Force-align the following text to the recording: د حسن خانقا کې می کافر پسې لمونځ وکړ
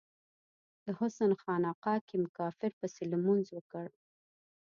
د 0.85 0.87
حسن 0.99 1.31
خانقا 1.41 1.95
کې 2.07 2.15
می 2.21 2.29
کافر 2.39 2.71
پسې 2.79 3.03
لمونځ 3.11 3.45
وکړ 3.51 3.85